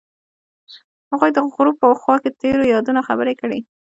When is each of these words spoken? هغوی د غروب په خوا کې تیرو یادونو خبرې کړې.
هغوی 1.11 1.31
د 1.33 1.37
غروب 1.55 1.75
په 1.81 1.87
خوا 2.01 2.15
کې 2.23 2.29
تیرو 2.41 2.71
یادونو 2.73 3.01
خبرې 3.07 3.33
کړې. 3.41 3.59